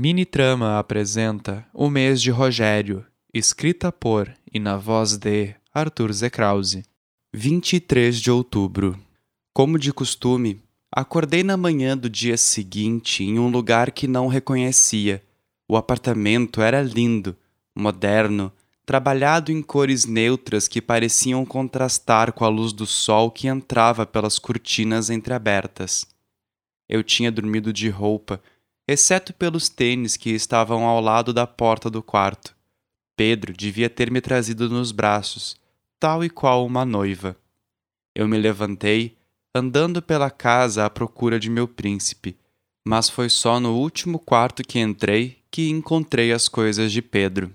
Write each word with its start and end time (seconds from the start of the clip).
Mini 0.00 0.24
Trama 0.24 0.78
apresenta 0.78 1.66
O 1.74 1.90
Mês 1.90 2.22
de 2.22 2.30
Rogério, 2.30 3.04
escrita 3.34 3.90
por 3.90 4.32
e 4.54 4.60
na 4.60 4.76
voz 4.76 5.16
de 5.16 5.56
Arthur 5.74 6.12
Zekrause. 6.12 6.84
23 7.34 8.20
de 8.20 8.30
outubro. 8.30 8.96
Como 9.52 9.76
de 9.76 9.92
costume, 9.92 10.62
acordei 10.88 11.42
na 11.42 11.56
manhã 11.56 11.98
do 11.98 12.08
dia 12.08 12.36
seguinte 12.36 13.24
em 13.24 13.40
um 13.40 13.48
lugar 13.48 13.90
que 13.90 14.06
não 14.06 14.28
reconhecia. 14.28 15.20
O 15.68 15.76
apartamento 15.76 16.62
era 16.62 16.80
lindo, 16.80 17.36
moderno, 17.76 18.52
trabalhado 18.86 19.50
em 19.50 19.60
cores 19.60 20.04
neutras 20.04 20.68
que 20.68 20.80
pareciam 20.80 21.44
contrastar 21.44 22.32
com 22.32 22.44
a 22.44 22.48
luz 22.48 22.72
do 22.72 22.86
sol 22.86 23.32
que 23.32 23.48
entrava 23.48 24.06
pelas 24.06 24.38
cortinas 24.38 25.10
entreabertas. 25.10 26.06
Eu 26.88 27.02
tinha 27.02 27.32
dormido 27.32 27.72
de 27.72 27.88
roupa, 27.88 28.40
exceto 28.88 29.34
pelos 29.34 29.68
tênis 29.68 30.16
que 30.16 30.30
estavam 30.30 30.84
ao 30.84 30.98
lado 30.98 31.34
da 31.34 31.46
porta 31.46 31.90
do 31.90 32.02
quarto. 32.02 32.56
Pedro 33.14 33.52
devia 33.52 33.90
ter 33.90 34.10
me 34.10 34.22
trazido 34.22 34.70
nos 34.70 34.92
braços, 34.92 35.56
tal 36.00 36.24
e 36.24 36.30
qual 36.30 36.64
uma 36.64 36.86
noiva. 36.86 37.36
Eu 38.14 38.26
me 38.26 38.38
levantei, 38.38 39.18
andando 39.54 40.00
pela 40.00 40.30
casa 40.30 40.86
à 40.86 40.90
procura 40.90 41.38
de 41.38 41.50
meu 41.50 41.68
príncipe, 41.68 42.38
mas 42.86 43.10
foi 43.10 43.28
só 43.28 43.60
no 43.60 43.76
último 43.76 44.18
quarto 44.18 44.62
que 44.62 44.78
entrei 44.78 45.36
que 45.50 45.68
encontrei 45.68 46.32
as 46.32 46.48
coisas 46.48 46.90
de 46.90 47.02
Pedro. 47.02 47.52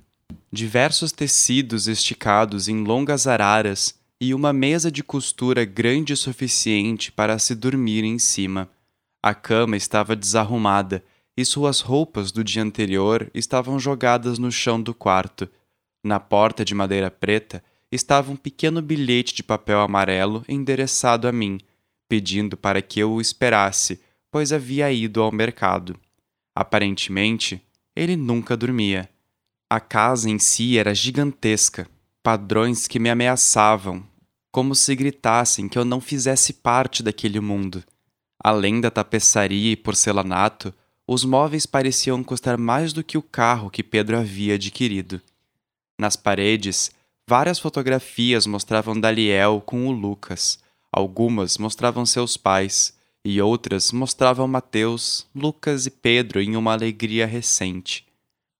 Diversos 0.52 1.12
tecidos 1.12 1.88
esticados 1.88 2.68
em 2.68 2.84
longas 2.84 3.26
araras 3.26 3.96
e 4.22 4.36
uma 4.36 4.54
mesa 4.54 4.92
de 4.92 5.04
costura 5.04 5.66
grande 5.66 6.14
o 6.14 6.18
suficiente 6.18 7.12
para 7.12 7.40
se 7.40 7.56
dormir 7.56 8.04
em 8.04 8.20
cima. 8.20 8.70
A 9.22 9.34
cama 9.34 9.76
estava 9.76 10.16
desarrumada 10.16 11.04
e 11.36 11.44
suas 11.44 11.80
roupas 11.80 12.32
do 12.32 12.44
dia 12.44 12.62
anterior 12.62 13.30
estavam 13.34 13.80
jogadas 13.80 14.38
no 14.38 14.52
chão 14.52 14.82
do 14.82 14.94
quarto. 14.94 15.50
Na 16.04 16.20
porta 16.20 16.64
de 16.64 16.76
madeira 16.76 17.10
preta 17.10 17.64
estava 17.92 18.32
um 18.32 18.36
pequeno 18.36 18.82
bilhete 18.82 19.34
de 19.34 19.44
papel 19.44 19.80
amarelo 19.82 20.44
endereçado 20.48 21.28
a 21.28 21.32
mim, 21.32 21.60
pedindo 22.08 22.56
para 22.56 22.82
que 22.82 23.00
eu 23.00 23.14
o 23.14 23.22
esperasse, 23.22 24.02
pois 24.32 24.52
havia 24.52 24.92
ido 24.92 25.22
ao 25.22 25.32
mercado. 25.32 26.00
Aparentemente, 26.56 27.62
ele 27.96 28.16
nunca 28.16 28.56
dormia. 28.56 29.10
A 29.70 29.80
casa 29.80 30.30
em 30.30 30.38
si 30.38 30.78
era 30.78 30.94
gigantesca, 30.94 31.88
padrões 32.22 32.88
que 32.88 33.00
me 33.00 33.10
ameaçavam, 33.10 34.06
como 34.52 34.76
se 34.76 34.96
gritassem 34.96 35.68
que 35.68 35.78
eu 35.78 35.84
não 35.84 36.00
fizesse 36.00 36.54
parte 36.54 37.02
daquele 37.02 37.40
mundo. 37.40 37.84
Além 38.44 38.80
da 38.80 38.92
tapeçaria 38.92 39.72
e 39.72 39.76
porcelanato, 39.76 40.74
os 41.08 41.26
móveis 41.26 41.66
pareciam 41.66 42.24
custar 42.24 42.58
mais 42.58 42.94
do 42.94 43.04
que 43.04 43.18
o 43.18 43.22
carro 43.22 43.70
que 43.70 43.84
Pedro 43.84 44.18
havia 44.18 44.56
adquirido. 44.56 45.22
Nas 46.00 46.16
paredes, 46.16 46.92
várias 47.28 47.60
fotografias 47.60 48.46
mostravam 48.46 49.00
Daliel 49.00 49.62
com 49.66 49.88
o 49.88 49.92
Lucas. 49.92 50.60
Algumas 50.92 51.58
mostravam 51.58 52.06
seus 52.06 52.38
pais, 52.38 52.94
e 53.26 53.42
outras 53.42 53.92
mostravam 53.92 54.48
Mateus, 54.48 55.26
Lucas 55.34 55.86
e 55.86 55.92
Pedro 55.92 56.42
em 56.42 56.56
uma 56.56 56.74
alegria 56.74 57.26
recente. 57.26 58.06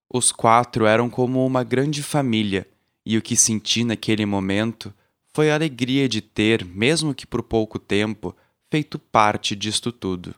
Os 0.10 0.32
quatro 0.32 0.86
eram 0.86 1.10
como 1.10 1.46
uma 1.46 1.64
grande 1.64 2.04
família, 2.04 2.68
e 3.06 3.18
o 3.18 3.22
que 3.22 3.36
senti 3.36 3.84
naquele 3.84 4.26
momento 4.26 4.94
foi 5.34 5.50
a 5.50 5.56
alegria 5.56 6.08
de 6.08 6.22
ter, 6.22 6.64
mesmo 6.64 7.16
que 7.16 7.26
por 7.26 7.42
pouco 7.42 7.80
tempo, 7.80 8.36
feito 8.70 9.00
parte 9.00 9.56
disto 9.56 9.92
tudo. 9.92 10.36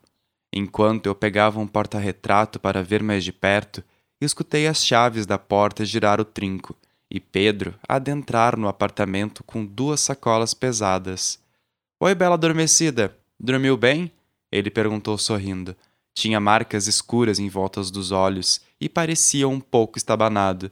Enquanto 0.55 1.07
eu 1.07 1.13
pegava 1.13 1.59
um 1.59 1.67
porta-retrato 1.67 2.57
para 2.61 2.81
ver 2.81 3.03
mais 3.03 3.25
de 3.25 3.33
perto, 3.33 3.83
escutei 4.21 4.67
as 4.67 4.85
chaves 4.85 5.25
da 5.25 5.37
porta 5.37 5.83
girar 5.83 6.21
o 6.21 6.25
trinco 6.25 6.73
e 7.11 7.19
Pedro 7.19 7.75
adentrar 7.87 8.57
no 8.57 8.69
apartamento 8.69 9.43
com 9.43 9.65
duas 9.65 9.99
sacolas 9.99 10.53
pesadas. 10.53 11.37
Oi, 11.99 12.15
bela 12.15 12.35
adormecida. 12.35 13.17
Dormiu 13.37 13.75
bem? 13.75 14.09
Ele 14.49 14.69
perguntou 14.69 15.17
sorrindo. 15.17 15.75
Tinha 16.13 16.39
marcas 16.39 16.87
escuras 16.87 17.37
em 17.37 17.49
voltas 17.49 17.91
dos 17.91 18.11
olhos 18.11 18.61
e 18.79 18.87
parecia 18.87 19.49
um 19.49 19.59
pouco 19.59 19.97
estabanado. 19.97 20.71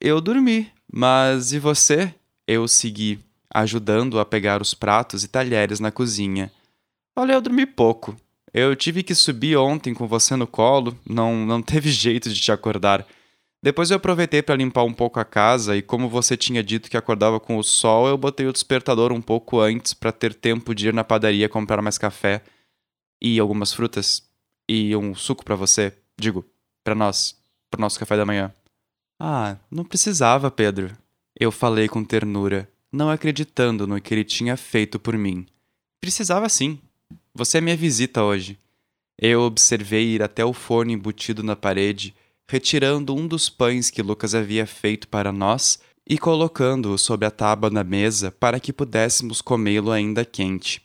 Eu 0.00 0.20
dormi, 0.20 0.70
mas 0.90 1.52
e 1.52 1.58
você? 1.58 2.14
Eu 2.46 2.68
segui, 2.68 3.18
ajudando 3.52 4.20
a 4.20 4.24
pegar 4.24 4.62
os 4.62 4.72
pratos 4.72 5.24
e 5.24 5.28
talheres 5.28 5.80
na 5.80 5.90
cozinha. 5.90 6.52
Olha, 7.16 7.32
eu 7.32 7.40
dormi 7.40 7.66
pouco. 7.66 8.16
Eu 8.52 8.74
tive 8.74 9.02
que 9.02 9.14
subir 9.14 9.56
ontem 9.56 9.94
com 9.94 10.06
você 10.06 10.34
no 10.36 10.46
colo, 10.46 10.98
não, 11.08 11.46
não 11.46 11.62
teve 11.62 11.90
jeito 11.90 12.28
de 12.28 12.40
te 12.40 12.50
acordar. 12.50 13.06
Depois 13.62 13.90
eu 13.90 13.98
aproveitei 13.98 14.42
para 14.42 14.56
limpar 14.56 14.84
um 14.84 14.92
pouco 14.92 15.20
a 15.20 15.24
casa 15.24 15.76
e, 15.76 15.82
como 15.82 16.08
você 16.08 16.36
tinha 16.36 16.62
dito 16.62 16.88
que 16.88 16.96
acordava 16.96 17.38
com 17.38 17.58
o 17.58 17.62
sol, 17.62 18.08
eu 18.08 18.16
botei 18.16 18.46
o 18.46 18.52
despertador 18.52 19.12
um 19.12 19.20
pouco 19.20 19.60
antes 19.60 19.92
para 19.92 20.10
ter 20.10 20.32
tempo 20.32 20.74
de 20.74 20.88
ir 20.88 20.94
na 20.94 21.04
padaria 21.04 21.48
comprar 21.48 21.82
mais 21.82 21.98
café 21.98 22.42
e 23.20 23.38
algumas 23.38 23.72
frutas 23.72 24.22
e 24.66 24.96
um 24.96 25.14
suco 25.14 25.44
para 25.44 25.56
você, 25.56 25.92
digo, 26.18 26.44
para 26.82 26.94
nós, 26.94 27.36
pro 27.70 27.80
nosso 27.80 27.98
café 27.98 28.16
da 28.16 28.24
manhã. 28.24 28.50
Ah, 29.20 29.56
não 29.70 29.84
precisava, 29.84 30.50
Pedro. 30.50 30.96
Eu 31.38 31.52
falei 31.52 31.86
com 31.86 32.02
ternura, 32.02 32.66
não 32.90 33.10
acreditando 33.10 33.86
no 33.86 34.00
que 34.00 34.14
ele 34.14 34.24
tinha 34.24 34.56
feito 34.56 34.98
por 34.98 35.18
mim. 35.18 35.46
Precisava 36.00 36.48
sim. 36.48 36.78
Você 37.32 37.58
é 37.58 37.60
minha 37.60 37.76
visita 37.76 38.24
hoje. 38.24 38.58
Eu 39.16 39.42
observei 39.42 40.14
ir 40.14 40.22
até 40.22 40.44
o 40.44 40.52
forno 40.52 40.90
embutido 40.90 41.42
na 41.44 41.54
parede, 41.54 42.12
retirando 42.48 43.14
um 43.14 43.26
dos 43.26 43.48
pães 43.48 43.88
que 43.88 44.02
Lucas 44.02 44.34
havia 44.34 44.66
feito 44.66 45.06
para 45.06 45.30
nós 45.30 45.78
e 46.08 46.18
colocando-o 46.18 46.98
sobre 46.98 47.26
a 47.26 47.30
tábua 47.30 47.70
da 47.70 47.84
mesa 47.84 48.32
para 48.32 48.58
que 48.58 48.72
pudéssemos 48.72 49.40
comê-lo 49.40 49.92
ainda 49.92 50.24
quente. 50.24 50.82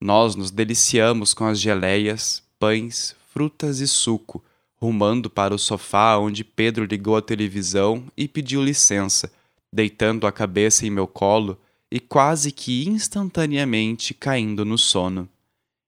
Nós 0.00 0.34
nos 0.34 0.50
deliciamos 0.50 1.32
com 1.32 1.44
as 1.44 1.60
geleias, 1.60 2.42
pães, 2.58 3.14
frutas 3.32 3.78
e 3.78 3.86
suco, 3.86 4.42
rumando 4.74 5.30
para 5.30 5.54
o 5.54 5.58
sofá 5.58 6.18
onde 6.18 6.42
Pedro 6.42 6.86
ligou 6.86 7.16
a 7.16 7.22
televisão 7.22 8.04
e 8.16 8.26
pediu 8.26 8.64
licença, 8.64 9.30
deitando 9.72 10.26
a 10.26 10.32
cabeça 10.32 10.84
em 10.84 10.90
meu 10.90 11.06
colo 11.06 11.56
e 11.88 12.00
quase 12.00 12.50
que 12.50 12.88
instantaneamente 12.88 14.12
caindo 14.12 14.64
no 14.64 14.76
sono. 14.76 15.28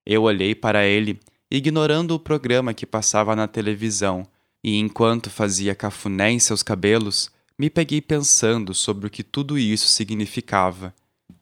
Eu 0.06 0.22
olhei 0.22 0.54
para 0.54 0.86
ele, 0.86 1.18
ignorando 1.50 2.14
o 2.14 2.20
programa 2.20 2.72
que 2.72 2.86
passava 2.86 3.34
na 3.34 3.48
televisão, 3.48 4.24
e 4.62 4.76
enquanto 4.76 5.28
fazia 5.28 5.74
cafuné 5.74 6.30
em 6.30 6.38
seus 6.38 6.62
cabelos, 6.62 7.30
me 7.58 7.68
peguei 7.68 8.00
pensando 8.00 8.72
sobre 8.72 9.06
o 9.06 9.10
que 9.10 9.22
tudo 9.22 9.58
isso 9.58 9.88
significava. 9.88 10.94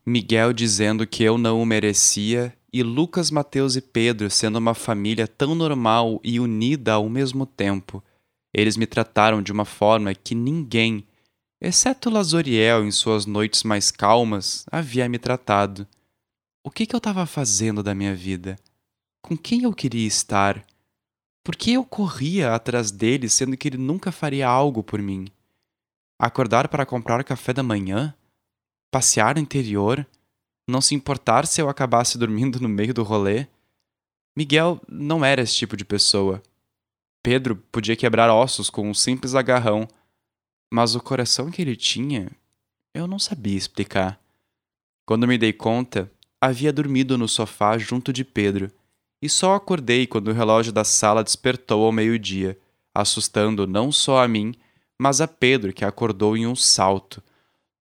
Miguel 0.07 0.53
dizendo 0.53 1.07
que 1.07 1.23
eu 1.23 1.37
não 1.37 1.61
o 1.61 1.67
merecia 1.67 2.55
e 2.73 2.83
Lucas, 2.83 3.31
Mateus 3.31 3.77
e 3.77 3.81
Pedro 3.81 4.29
sendo 4.31 4.57
uma 4.57 4.75
família 4.75 5.29
tão 5.29 5.55
normal 5.55 6.21
e 6.25 6.41
unida 6.41 6.93
ao 6.93 7.09
mesmo 7.09 7.47
tempo. 7.47 8.03
Eles 8.53 8.77
me 8.77 8.87
trataram 8.87 9.43
de 9.43 9.53
uma 9.53 9.65
forma 9.65 10.15
que 10.15 10.35
ninguém, 10.35 11.07
exceto 11.61 12.11
Lazoriel 12.11 12.85
em 12.85 12.91
suas 12.91 13.27
noites 13.27 13.63
mais 13.63 13.91
calmas, 13.91 14.65
havia 14.71 15.09
me 15.09 15.19
tratado. 15.19 15.87
O 16.67 16.71
que, 16.71 16.87
que 16.87 16.95
eu 16.95 16.99
estava 16.99 17.27
fazendo 17.27 17.83
da 17.83 17.95
minha 17.95 18.17
vida? 18.17 18.59
Com 19.21 19.37
quem 19.37 19.65
eu 19.65 19.75
queria 19.75 20.09
estar? 20.09 20.65
Por 21.45 21.55
que 21.55 21.75
eu 21.75 21.85
corria 21.85 22.55
atrás 22.55 22.91
dele, 22.91 23.29
sendo 23.29 23.55
que 23.55 23.69
ele 23.69 23.77
nunca 23.77 24.11
faria 24.11 24.49
algo 24.49 24.83
por 24.83 25.03
mim? 25.03 25.27
Acordar 26.19 26.69
para 26.69 26.87
comprar 26.87 27.23
café 27.23 27.53
da 27.53 27.63
manhã? 27.63 28.15
Passear 28.91 29.35
no 29.35 29.43
interior? 29.43 30.07
Não 30.67 30.81
se 30.81 30.95
importar 30.95 31.47
se 31.47 31.61
eu 31.61 31.69
acabasse 31.69 32.17
dormindo 32.17 32.59
no 32.59 32.69
meio 32.69 32.95
do 32.95 33.03
rolê? 33.03 33.47
Miguel 34.35 34.81
não 34.89 35.23
era 35.23 35.43
esse 35.43 35.55
tipo 35.55 35.77
de 35.77 35.85
pessoa. 35.85 36.43
Pedro 37.23 37.57
podia 37.71 37.95
quebrar 37.95 38.33
ossos 38.33 38.71
com 38.71 38.89
um 38.89 38.95
simples 38.95 39.35
agarrão, 39.35 39.87
mas 40.73 40.95
o 40.95 41.01
coração 41.03 41.51
que 41.51 41.61
ele 41.61 41.77
tinha, 41.77 42.31
eu 42.95 43.07
não 43.07 43.19
sabia 43.19 43.59
explicar. 43.59 44.19
Quando 45.07 45.29
me 45.29 45.37
dei 45.37 45.53
conta, 45.53 46.11
havia 46.45 46.73
dormido 46.73 47.17
no 47.17 47.27
sofá 47.27 47.79
junto 47.79 48.13
de 48.13 48.25
Pedro, 48.25 48.71
e 49.21 49.29
só 49.29 49.55
acordei 49.55 50.07
quando 50.07 50.29
o 50.29 50.33
relógio 50.33 50.73
da 50.73 50.85
sala 50.85 51.25
despertou 51.25 51.85
ao 51.85 51.93
meio-dia, 51.93 52.59
assustando 52.95 53.67
não 53.67 53.91
só 53.91 54.23
a 54.23 54.29
mim, 54.29 54.55
mas 54.99 55.21
a 55.21 55.27
Pedro, 55.27 55.73
que 55.73 55.85
acordou 55.85 56.37
em 56.37 56.47
um 56.47 56.55
salto. 56.55 57.23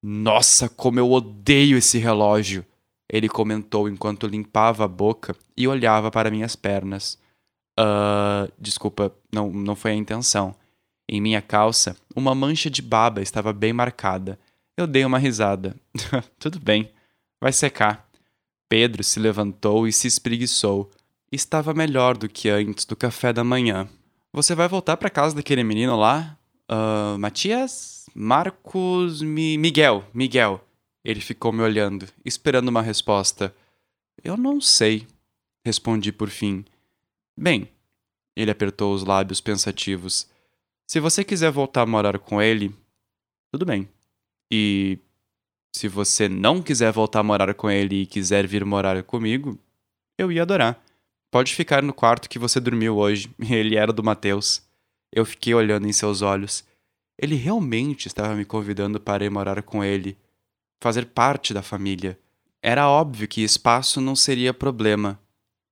Nossa, 0.02 0.70
como 0.70 1.00
eu 1.00 1.12
odeio 1.12 1.78
esse 1.78 1.98
relógio! 1.98 2.66
Ele 3.12 3.28
comentou 3.28 3.90
enquanto 3.90 4.26
limpava 4.26 4.86
a 4.86 4.88
boca 4.88 5.36
e 5.56 5.68
olhava 5.68 6.10
para 6.10 6.32
minhas 6.32 6.56
pernas. 6.56 7.20
Uh, 7.80 8.52
desculpa, 8.58 9.14
não, 9.32 9.52
não 9.52 9.76
foi 9.76 9.92
a 9.92 9.96
intenção. 9.96 10.56
Em 11.08 11.20
minha 11.20 11.42
calça, 11.42 11.96
uma 12.16 12.34
mancha 12.34 12.70
de 12.70 12.82
baba 12.82 13.22
estava 13.22 13.52
bem 13.52 13.74
marcada. 13.74 14.40
Eu 14.78 14.88
dei 14.88 15.04
uma 15.04 15.20
risada. 15.20 15.76
Tudo 16.40 16.60
bem, 16.60 16.90
vai 17.40 17.52
secar. 17.52 18.10
Pedro 18.74 19.04
se 19.04 19.20
levantou 19.20 19.88
e 19.88 19.94
se 19.94 20.08
espreguiçou. 20.08 20.90
Estava 21.32 21.76
melhor 21.76 22.18
do 22.18 22.28
que 22.28 22.50
antes 22.50 22.86
do 22.86 22.96
café 22.96 23.32
da 23.32 23.44
manhã. 23.44 23.88
Você 24.32 24.56
vai 24.56 24.68
voltar 24.68 24.98
para 24.98 25.12
casa 25.12 25.36
daquele 25.36 25.64
menino 25.64 25.96
lá? 25.96 26.36
Uh, 26.68 27.16
Matias? 27.20 28.10
Marcos? 28.16 29.22
Mi 29.22 29.60
Miguel. 29.60 30.04
Miguel. 30.12 30.60
Ele 31.06 31.22
ficou 31.22 31.54
me 31.54 31.62
olhando, 31.62 32.08
esperando 32.26 32.70
uma 32.70 32.82
resposta. 32.82 33.54
Eu 34.24 34.36
não 34.36 34.60
sei, 34.60 35.06
respondi 35.64 36.12
por 36.12 36.32
fim. 36.32 36.66
Bem, 37.38 37.70
ele 38.36 38.50
apertou 38.50 38.92
os 38.96 39.04
lábios 39.04 39.40
pensativos. 39.40 40.28
Se 40.88 41.00
você 41.00 41.24
quiser 41.24 41.52
voltar 41.52 41.84
a 41.84 41.86
morar 41.86 42.18
com 42.18 42.42
ele, 42.42 42.76
tudo 43.52 43.68
bem. 43.68 43.88
E 44.50 44.98
se 45.76 45.88
você 45.88 46.30
não 46.30 46.62
quiser 46.62 46.92
voltar 46.92 47.20
a 47.20 47.24
morar 47.24 47.54
com 47.54 47.70
ele 47.70 48.04
e 48.04 48.06
quiser 48.06 48.46
vir 48.46 48.64
morar 48.64 49.02
comigo, 49.04 49.58
eu 50.18 50.32
ia 50.32 50.44
adorar. 50.44 50.82
Pode 51.32 51.56
ficar 51.56 51.82
no 51.82 51.94
quarto 51.94 52.30
que 52.30 52.38
você 52.38 52.60
dormiu 52.60 52.98
hoje. 52.98 53.28
Ele 53.50 53.76
era 53.76 53.92
do 53.92 54.04
Mateus. 54.04 54.62
Eu 55.12 55.26
fiquei 55.26 55.54
olhando 55.54 55.88
em 55.88 55.92
seus 55.92 56.22
olhos. 56.22 56.64
Ele 57.18 57.36
realmente 57.36 58.08
estava 58.08 58.36
me 58.36 58.46
convidando 58.46 59.00
para 59.00 59.26
ir 59.26 59.32
morar 59.32 59.62
com 59.64 59.84
ele, 59.84 60.18
fazer 60.82 61.08
parte 61.08 61.54
da 61.54 61.62
família. 61.62 62.20
Era 62.62 62.90
óbvio 62.90 63.28
que 63.28 63.42
espaço 63.42 64.02
não 64.02 64.16
seria 64.16 64.54
problema. 64.54 65.20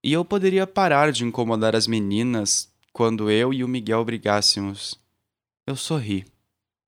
E 0.03 0.13
eu 0.13 0.25
poderia 0.25 0.67
parar 0.67 1.11
de 1.11 1.23
incomodar 1.23 1.75
as 1.75 1.87
meninas 1.87 2.71
quando 2.93 3.29
eu 3.29 3.53
e 3.53 3.63
o 3.63 3.67
Miguel 3.67 4.03
brigássemos. 4.05 4.99
Eu 5.65 5.75
sorri, 5.75 6.25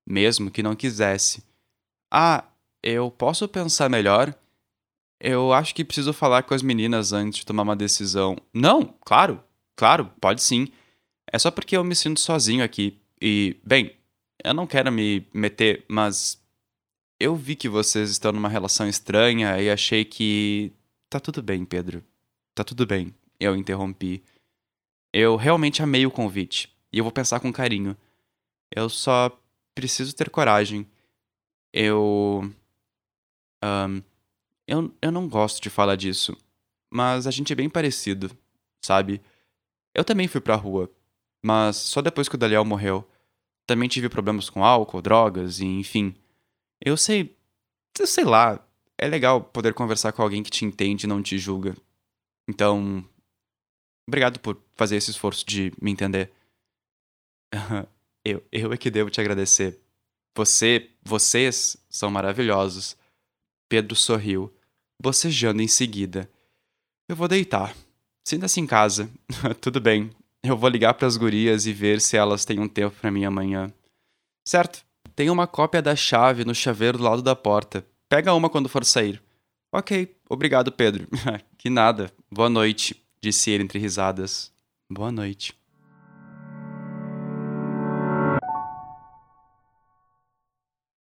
mesmo 0.07 0.51
que 0.51 0.63
não 0.63 0.75
quisesse. 0.75 1.44
Ah, 2.12 2.44
eu 2.83 3.09
posso 3.09 3.47
pensar 3.47 3.89
melhor? 3.89 4.35
Eu 5.19 5.53
acho 5.53 5.74
que 5.74 5.85
preciso 5.85 6.12
falar 6.12 6.44
com 6.44 6.53
as 6.53 6.62
meninas 6.62 7.13
antes 7.13 7.39
de 7.39 7.45
tomar 7.45 7.63
uma 7.63 7.75
decisão. 7.75 8.35
Não, 8.53 8.94
claro, 9.06 9.41
claro, 9.75 10.12
pode 10.19 10.41
sim. 10.44 10.68
É 11.31 11.39
só 11.39 11.50
porque 11.50 11.77
eu 11.77 11.83
me 11.83 11.95
sinto 11.95 12.19
sozinho 12.19 12.63
aqui. 12.63 13.00
E, 13.21 13.56
bem, 13.63 13.95
eu 14.44 14.53
não 14.53 14.68
quero 14.68 14.91
me 14.91 15.25
meter, 15.33 15.85
mas. 15.88 16.41
Eu 17.19 17.35
vi 17.35 17.56
que 17.56 17.69
vocês 17.69 18.09
estão 18.09 18.33
numa 18.33 18.50
relação 18.50 18.88
estranha 18.88 19.62
e 19.62 19.69
achei 19.69 20.03
que. 20.03 20.74
Tá 21.09 21.19
tudo 21.19 21.41
bem, 21.41 21.63
Pedro. 21.63 22.03
Tá 22.53 22.63
tudo 22.63 22.86
bem. 22.86 23.13
Eu 23.39 23.56
interrompi. 23.56 24.21
Eu 25.13 25.38
realmente 25.38 25.81
amei 25.81 26.06
o 26.06 26.12
convite. 26.12 26.75
E 26.91 26.97
eu 26.97 27.03
vou 27.06 27.13
pensar 27.13 27.39
com 27.39 27.53
carinho. 27.53 27.95
Eu 28.75 28.89
só 28.89 29.31
preciso 29.74 30.13
ter 30.15 30.29
coragem. 30.29 30.86
Eu. 31.71 32.51
Um, 33.63 34.01
eu, 34.68 34.94
eu 35.01 35.12
não 35.12 35.27
gosto 35.30 35.62
de 35.62 35.69
falar 35.69 35.95
disso, 35.95 36.36
mas 36.92 37.25
a 37.25 37.31
gente 37.31 37.54
é 37.54 37.56
bem 37.56 37.69
parecido, 37.69 38.30
sabe? 38.83 39.21
Eu 39.94 40.04
também 40.04 40.27
fui 40.27 40.42
pra 40.42 40.56
rua, 40.56 40.92
mas 41.42 41.77
só 41.77 42.01
depois 42.01 42.27
que 42.27 42.36
o 42.36 42.38
Daniel 42.38 42.65
morreu. 42.65 43.07
Também 43.65 43.88
tive 43.88 44.10
problemas 44.10 44.50
com 44.50 44.63
álcool, 44.63 45.01
drogas 45.01 45.60
e 45.60 45.65
enfim. 45.65 46.15
Eu 46.83 46.98
sei. 46.98 47.38
Eu 47.98 48.07
sei 48.07 48.25
lá. 48.25 48.65
É 48.98 49.07
legal 49.07 49.42
poder 49.42 49.74
conversar 49.74 50.12
com 50.12 50.21
alguém 50.21 50.44
que 50.44 50.51
te 50.51 50.65
entende 50.65 51.06
e 51.06 51.10
não 51.10 51.24
te 51.24 51.38
julga. 51.38 51.75
Então. 52.48 53.04
Obrigado 54.07 54.39
por 54.39 54.62
fazer 54.75 54.98
esse 54.98 55.12
esforço 55.12 55.45
de 55.45 55.71
me 55.81 55.92
entender. 55.92 56.31
eu, 58.25 58.44
eu 58.51 58.74
é 58.74 58.77
que 58.77 58.92
devo 58.92 59.10
te 59.10 59.21
agradecer. 59.21 59.80
Você, 60.36 60.89
vocês 61.01 61.77
são 61.89 62.12
maravilhosos. 62.12 62.98
Pedro 63.74 63.96
sorriu, 63.96 64.54
bocejando 65.02 65.60
em 65.64 65.68
seguida. 65.68 66.30
Eu 67.10 67.16
vou 67.16 67.28
deitar. 67.28 67.75
Sinta-se 68.24 68.62
em 68.62 68.68
casa. 68.68 69.10
Tudo 69.60 69.81
bem. 69.81 70.12
Eu 70.44 70.56
vou 70.56 70.70
ligar 70.70 70.94
para 70.94 71.08
as 71.08 71.18
gurias 71.18 71.66
e 71.66 71.74
ver 71.74 72.00
se 72.00 72.16
elas 72.16 72.46
têm 72.46 72.60
um 72.60 72.68
tempo 72.68 72.96
para 73.02 73.10
mim 73.10 73.25
amanhã. 73.25 73.74
Certo. 74.48 74.86
Tem 75.16 75.28
uma 75.28 75.48
cópia 75.48 75.81
da 75.81 75.96
chave 75.96 76.46
no 76.46 76.54
chaveiro 76.54 77.00
do 77.00 77.04
lado 77.04 77.24
da 77.24 77.36
porta. 77.36 77.84
Pega 78.08 78.36
uma 78.36 78.48
quando 78.48 78.70
for 78.70 78.86
sair. 78.86 79.20
Ok, 79.74 80.16
obrigado, 80.30 80.72
Pedro. 80.72 81.08
que 81.58 81.68
nada. 81.68 82.14
Boa 82.31 82.50
noite, 82.50 83.04
disse 83.20 83.50
ele 83.50 83.64
entre 83.64 83.80
risadas. 83.80 84.52
Boa 84.88 85.12
noite. 85.12 85.56